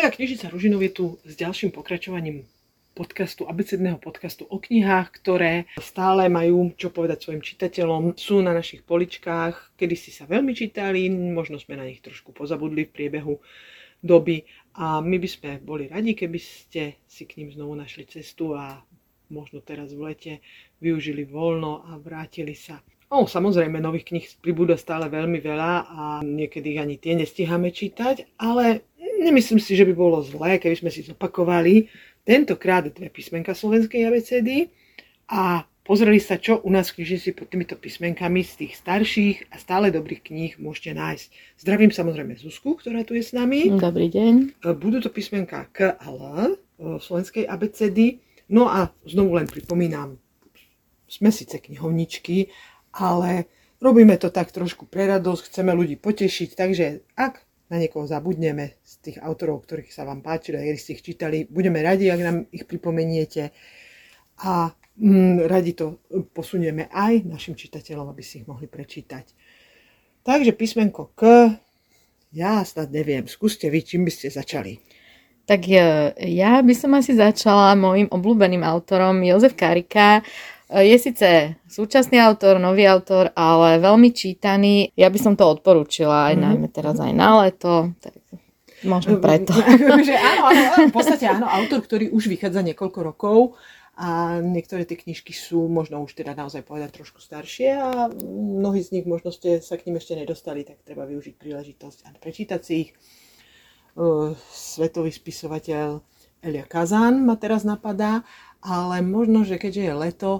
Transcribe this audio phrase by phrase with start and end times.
[0.00, 2.48] Tak a knižnica Ružinov je tu s ďalším pokračovaním
[2.96, 8.16] podcastu, abecedného podcastu o knihách, ktoré stále majú čo povedať svojim čitateľom.
[8.16, 12.88] Sú na našich poličkách, kedy si sa veľmi čítali, možno sme na nich trošku pozabudli
[12.88, 13.44] v priebehu
[14.00, 14.48] doby
[14.80, 18.80] a my by sme boli radi, keby ste si k ním znovu našli cestu a
[19.28, 20.32] možno teraz v lete
[20.80, 22.80] využili voľno a vrátili sa.
[23.10, 28.86] O, samozrejme, nových kníh pribúda stále veľmi veľa a niekedy ani tie nestíhame čítať, ale
[29.20, 31.92] nemyslím si, že by bolo zlé, keby sme si zopakovali
[32.24, 34.72] tentokrát dve písmenka slovenskej abecedy
[35.28, 39.60] a pozreli sa, čo u nás v knižnici pod týmito písmenkami z tých starších a
[39.60, 41.26] stále dobrých kníh môžete nájsť.
[41.60, 43.68] Zdravím samozrejme Zuzku, ktorá tu je s nami.
[43.74, 44.64] Dobrý deň.
[44.78, 48.24] Budú to písmenka K a L slovenskej abecedy.
[48.50, 50.18] No a znovu len pripomínam,
[51.10, 52.50] sme síce knihovničky,
[52.94, 53.50] ale
[53.82, 56.86] robíme to tak trošku pre radosť, chceme ľudí potešiť, takže
[57.18, 61.46] ak na niekoho zabudneme z tých autorov, ktorých sa vám páčili a ste ich čítali.
[61.46, 63.54] Budeme radi, ak nám ich pripomeniete
[64.42, 66.02] a mm, radi to
[66.34, 69.30] posunieme aj našim čitateľom, aby si ich mohli prečítať.
[70.26, 71.54] Takže písmenko K,
[72.34, 74.82] ja snad neviem, skúste vy, čím by ste začali.
[75.46, 75.78] Tak e,
[76.30, 80.22] ja by som asi začala môjim obľúbeným autorom Jozef Karika,
[80.70, 84.94] je síce súčasný autor, nový autor, ale veľmi čítaný.
[84.94, 86.46] Ja by som to odporúčila aj mm-hmm.
[86.46, 87.90] najmä teraz aj na leto.
[87.98, 88.14] Tak
[88.86, 89.52] možno preto.
[90.08, 93.38] že áno, áno, v podstate áno, autor, ktorý už vychádza niekoľko rokov
[94.00, 98.96] a niektoré tie knižky sú možno už teda naozaj povedať trošku staršie a mnohí z
[98.96, 102.74] nich možno ste sa k ním ešte nedostali, tak treba využiť príležitosť a prečítať si
[102.88, 102.90] ich.
[104.54, 106.00] Svetový spisovateľ
[106.40, 108.24] Elia Kazan ma teraz napadá,
[108.64, 110.30] ale možno, že keďže je leto,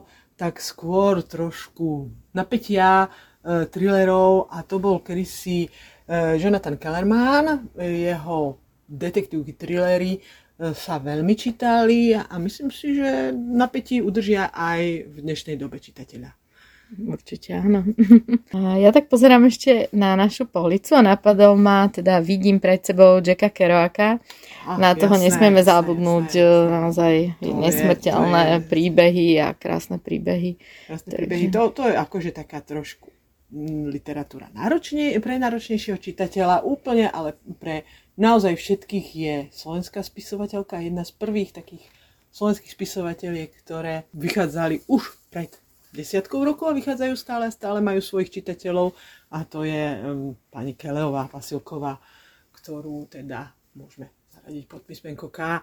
[0.40, 3.12] tak skôr trošku napätia,
[3.44, 8.56] e, thrillerov a to bol kedysi e, Jonathan Kellerman, jeho
[8.88, 10.20] detektívky, thrillery e,
[10.72, 16.39] sa veľmi čítali a myslím si, že napätí udržia aj v dnešnej dobe čitateľa.
[16.98, 17.86] Určite áno.
[18.82, 23.46] Ja tak pozerám ešte na našu policu a napadol ma, teda vidím pred sebou Jacka
[23.52, 24.18] Kerouaka.
[24.66, 26.66] Ach, na toho jasné, nesmieme jasné, zabudnúť, jasné.
[26.66, 28.66] naozaj to nesmrteľné je, to je...
[28.66, 30.58] príbehy a krásne príbehy.
[30.90, 33.06] Krásne príbehy, to, to je akože taká trošku
[33.54, 37.86] mm, literatúra náročne, pre náročnejšieho čitateľa úplne, ale pre
[38.18, 41.86] naozaj všetkých je slovenská spisovateľka, jedna z prvých takých
[42.34, 45.54] slovenských spisovateľiek, ktoré vychádzali už pred
[45.90, 48.94] desiatkov rokov a vychádzajú stále stále majú svojich čitateľov
[49.34, 51.98] a to je um, pani Keleová Pasilková,
[52.54, 55.62] ktorú teda môžeme zaradiť pod písmenko K.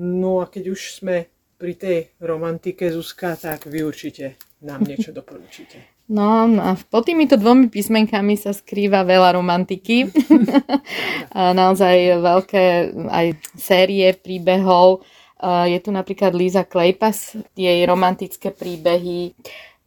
[0.00, 1.28] No a keď už sme
[1.60, 6.00] pri tej romantike Zuzka, tak vy určite nám niečo doporučíte.
[6.10, 10.10] No, no a pod týmito dvomi písmenkami sa skrýva veľa romantiky.
[11.36, 12.64] a naozaj veľké
[13.06, 15.06] aj série príbehov
[15.42, 19.32] je tu napríklad Líza Klejpas, jej romantické príbehy,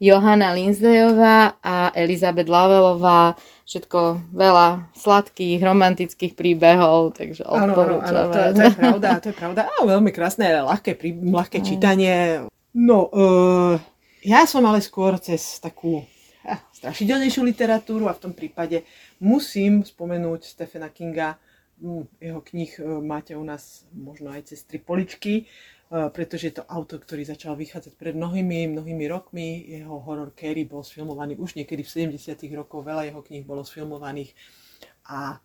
[0.03, 8.27] Johanna Linzdejová a Elizabeth Lavelová, všetko veľa sladkých, romantických príbehov, takže odporúčam.
[8.27, 9.61] to, to, je pravda, to je pravda.
[9.71, 12.43] A veľmi krásne, ľahké, prí, ľahké čítanie.
[12.75, 13.79] No, uh,
[14.25, 18.83] ja som ale skôr cez takú uh, strašidelnejšiu literatúru a v tom prípade
[19.23, 21.39] musím spomenúť Stephena Kinga,
[22.21, 25.43] jeho knih e, máte u nás možno aj cez tri poličky, e,
[26.09, 29.67] pretože je to autor, ktorý začal vychádzať pred mnohými, mnohými rokmi.
[29.67, 34.31] Jeho horor Carrie bol sfilmovaný už niekedy v 70 rokoch, veľa jeho kníh bolo sfilmovaných
[35.09, 35.41] a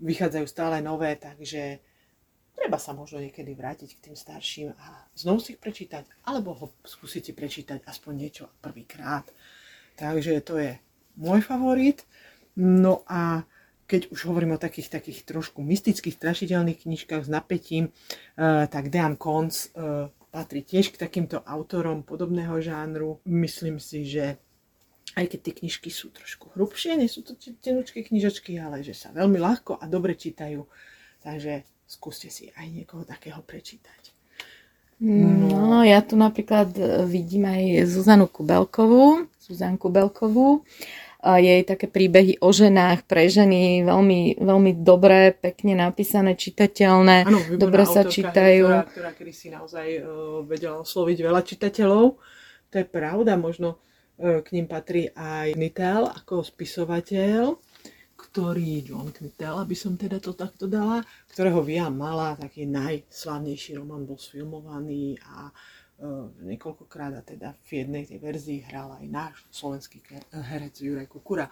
[0.00, 1.78] vychádzajú stále nové, takže
[2.54, 6.66] treba sa možno niekedy vrátiť k tým starším a znovu si ich prečítať, alebo ho
[6.86, 9.26] skúsite prečítať aspoň niečo prvýkrát.
[9.94, 10.72] Takže to je
[11.18, 12.02] môj favorit.
[12.54, 13.42] No a
[13.84, 19.16] keď už hovorím o takých, takých trošku mystických, strašidelných knižkách s napätím, uh, tak Dean
[19.20, 23.22] Kons uh, patrí tiež k takýmto autorom podobného žánru.
[23.28, 24.40] Myslím si, že
[25.14, 29.14] aj keď tie knižky sú trošku hrubšie, nie sú to tenučké knižočky, ale že sa
[29.14, 30.66] veľmi ľahko a dobre čítajú.
[31.22, 34.10] Takže skúste si aj niekoho takého prečítať.
[35.04, 36.70] No, ja tu napríklad
[37.04, 40.62] vidím aj Zuzanu Kubelkovú, Zuzanku Kubelkovú
[41.24, 47.88] jej také príbehy o ženách pre ženy, veľmi, veľmi dobré, pekne napísané, čitateľné, ano, dobre
[47.88, 48.68] sa čítajú.
[48.68, 52.04] Ktorá, ktorá kedy si naozaj uh, vedela osloviť veľa čitateľov.
[52.68, 53.80] To je pravda, možno
[54.20, 57.56] uh, k ním patrí aj Nitel ako spisovateľ,
[58.14, 61.00] ktorý, John Knitel, aby som teda to takto dala,
[61.30, 65.54] ktorého Via mala, taký najslavnejší román bol sfilmovaný a
[66.44, 71.46] niekoľkokrát a teda v jednej tej verzii hral aj náš slovenský herec Juraj Kukura,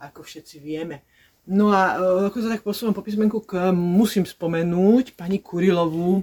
[0.00, 1.04] ako všetci vieme.
[1.46, 6.22] No a e, ako sa tak posúvam po písmenku, k, musím spomenúť pani Kurilovú.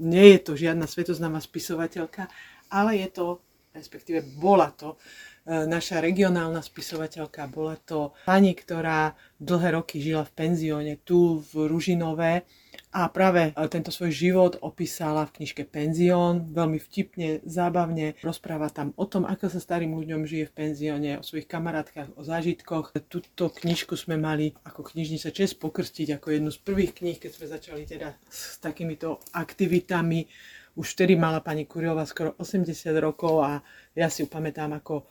[0.00, 2.26] Nie je to žiadna svetoznáma spisovateľka,
[2.72, 3.26] ale je to,
[3.70, 4.98] respektíve bola to,
[5.46, 7.46] e, naša regionálna spisovateľka.
[7.46, 12.42] Bola to pani, ktorá dlhé roky žila v penzióne tu v Ružinové
[12.90, 18.18] a práve e, tento svoj život opísala v knižke Penzión, veľmi vtipne, zábavne.
[18.18, 22.26] Rozpráva tam o tom, ako sa starým ľuďom žije v penzióne, o svojich kamarátkach, o
[22.26, 22.90] zážitkoch.
[23.06, 27.46] Túto knižku sme mali ako knižnica Čes pokrstiť ako jednu z prvých kníh, keď sme
[27.46, 30.26] začali teda s takýmito aktivitami.
[30.74, 33.62] Už vtedy mala pani Kuriová skoro 80 rokov a
[33.94, 35.04] ja si ju pamätám ako e,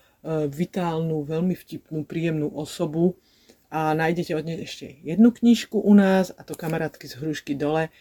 [0.51, 3.15] vitálnu, veľmi vtipnú, príjemnú osobu
[3.69, 7.89] a nájdete od nej ešte jednu knižku u nás a to kamarátky z hrušky dole,
[7.89, 7.91] e,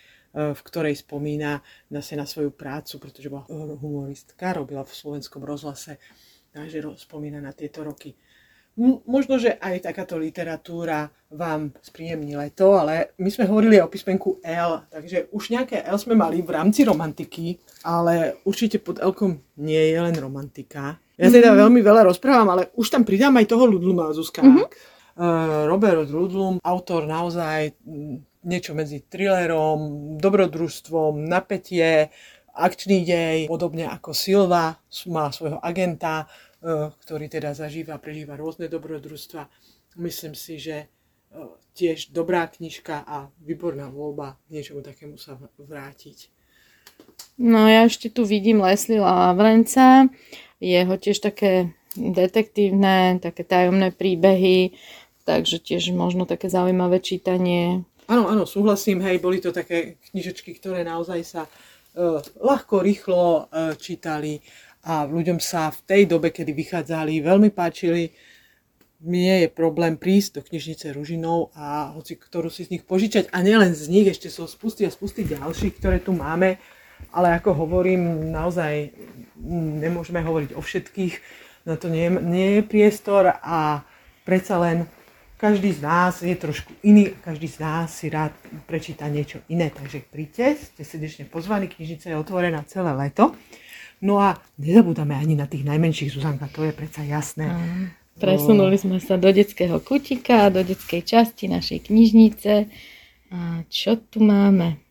[0.56, 1.60] v ktorej spomína
[1.92, 3.44] zase na svoju prácu, pretože bola
[3.76, 6.00] humoristka, robila v slovenskom rozhlase,
[6.56, 8.16] takže spomína na tieto roky.
[9.10, 14.86] Možno, že aj takáto literatúra vám spríjemní leto, ale my sme hovorili o písmenku L,
[14.86, 19.98] takže už nejaké L sme mali v rámci romantiky, ale určite pod Lkom nie je
[19.98, 20.94] len romantika.
[21.18, 21.62] Ja teda mm-hmm.
[21.66, 24.46] veľmi veľa rozprávam, ale už tam pridám aj toho Ludluma Zuzka.
[24.46, 24.96] Mm-hmm
[25.66, 32.14] Robert Rudlum, autor naozaj mm, niečo medzi thrillerom, dobrodružstvom, napätie,
[32.54, 34.78] akčný dej, podobne ako Silva
[35.10, 36.26] má svojho agenta,
[36.62, 39.50] eh, ktorý teda zažíva, prežíva rôzne dobrodružstva.
[39.98, 40.88] Myslím si, že eh,
[41.74, 46.30] tiež dobrá knižka a výborná voľba k niečomu takému sa vrátiť.
[47.38, 50.10] No ja ešte tu vidím Leslie Lavrenca,
[50.58, 54.74] jeho tiež také detektívne, také tajomné príbehy,
[55.28, 57.84] takže tiež možno také zaujímavé čítanie.
[58.08, 63.76] Áno, áno, súhlasím, hej, boli to také knižečky, ktoré naozaj sa uh, ľahko, rýchlo uh,
[63.76, 64.40] čítali
[64.88, 68.16] a ľuďom sa v tej dobe, kedy vychádzali, veľmi páčili.
[69.04, 73.44] Nie je problém prísť do knižnice Ružinov a hoci ktorú si z nich požičať a
[73.44, 76.56] nielen z nich, ešte sú spusty a spusty ďalších, ktoré tu máme,
[77.12, 78.90] ale ako hovorím, naozaj
[79.84, 81.14] nemôžeme hovoriť o všetkých,
[81.68, 83.84] na to nie, nie je priestor a
[84.24, 84.88] predsa len
[85.38, 88.34] každý z nás je trošku iný každý z nás si rád
[88.66, 89.70] prečíta niečo iné.
[89.70, 93.32] Takže príďte, ste srdečne pozvaní, knižnica je otvorená celé leto.
[94.02, 97.50] No a nezabúdame ani na tých najmenších, Zuzanka, to je predsa jasné.
[97.50, 97.86] Mm.
[98.18, 102.52] Presunuli sme sa do detského kutika, do detskej časti našej knižnice.
[103.30, 104.82] A čo tu máme?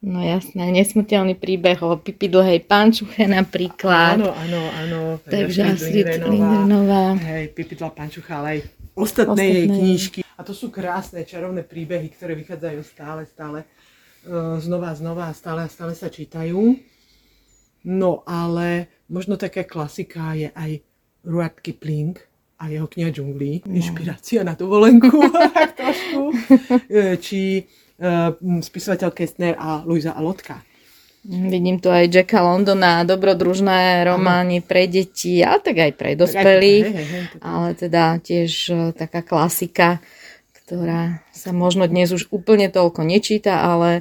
[0.00, 4.16] No jasné, nesmrteľný príbeh o Pipi dlhej pančuche napríklad.
[4.16, 5.00] Áno, áno, áno.
[5.20, 7.20] Takže Astrid Lindgrenová.
[7.20, 10.20] Hej, Pipi dlhá pančucha, ale aj ostatné, ostatné jej knižky.
[10.36, 13.58] A to sú krásne, čarovné príbehy, ktoré vychádzajú stále, stále,
[14.28, 16.76] uh, znova, znova, stále a stále sa čítajú.
[17.84, 20.84] No ale možno taká klasika je aj
[21.24, 22.16] Ruat Kipling
[22.60, 23.72] a jeho kniha džunglí, no.
[23.72, 25.08] inšpirácia na dovolenku,
[25.80, 26.22] trošku,
[26.92, 27.64] e, či
[28.00, 30.60] uh, spisovateľ Kestner a Luisa Alotka.
[31.20, 36.96] Vidím tu aj Jacka Londona, dobrodružné romány pre deti, a tak aj pre dospelých, hej,
[36.96, 40.00] hej, hej, ale teda tiež e, taká klasika,
[40.64, 44.00] ktorá sa možno dnes už úplne toľko nečíta, ale,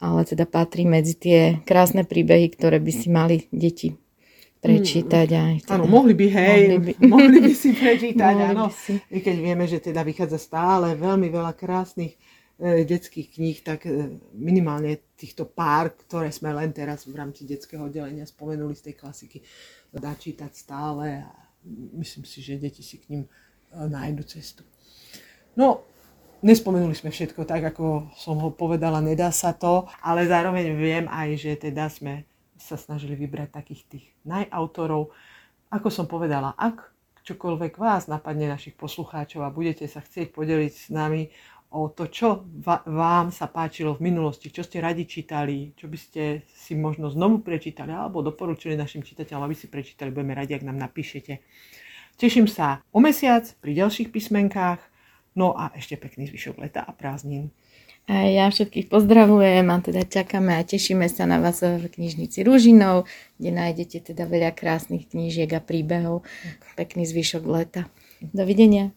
[0.00, 3.92] ale teda patrí medzi tie krásne príbehy, ktoré by si mali deti
[4.64, 5.28] prečítať.
[5.36, 8.72] Aj teda, áno, mohli by, hej, mohli by, mohli by si prečítať, áno.
[9.12, 12.16] I keď vieme, že teda vychádza stále veľmi veľa krásnych
[12.56, 18.24] detských kníh, tak e, minimálne týchto pár, ktoré sme len teraz v rámci detského oddelenia
[18.24, 19.38] spomenuli z tej klasiky,
[19.92, 21.32] dá čítať stále a
[22.00, 23.30] myslím si, že deti si k ním e,
[23.76, 24.64] nájdu cestu.
[25.52, 25.84] No,
[26.40, 31.28] nespomenuli sme všetko tak, ako som ho povedala, nedá sa to, ale zároveň viem aj,
[31.36, 32.24] že teda sme
[32.56, 35.12] sa snažili vybrať takých tých najautorov.
[35.68, 40.86] Ako som povedala, ak čokoľvek vás napadne našich poslucháčov a budete sa chcieť podeliť s
[40.94, 41.26] nami
[41.76, 42.48] o to, čo
[42.88, 47.44] vám sa páčilo v minulosti, čo ste radi čítali, čo by ste si možno znovu
[47.44, 50.08] prečítali alebo doporučili našim čitateľom, aby si prečítali.
[50.08, 51.44] Budeme radi, ak nám napíšete.
[52.16, 54.80] Teším sa o mesiac pri ďalších písmenkách.
[55.36, 57.52] No a ešte pekný zvyšok leta a prázdnin.
[58.06, 63.10] A ja všetkých pozdravujem a teda čakáme a tešíme sa na vás v knižnici Rúžinov,
[63.36, 66.22] kde nájdete teda veľa krásnych knížiek a príbehov.
[66.78, 67.90] Pekný zvyšok leta.
[68.22, 68.94] Dovidenia.